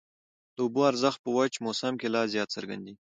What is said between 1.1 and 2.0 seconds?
په وچ موسم